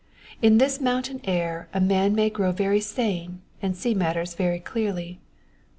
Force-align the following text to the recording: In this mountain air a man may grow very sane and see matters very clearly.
In 0.41 0.57
this 0.57 0.81
mountain 0.81 1.21
air 1.25 1.69
a 1.75 1.79
man 1.79 2.15
may 2.15 2.31
grow 2.31 2.51
very 2.51 2.79
sane 2.79 3.43
and 3.61 3.77
see 3.77 3.93
matters 3.93 4.33
very 4.33 4.59
clearly. 4.59 5.19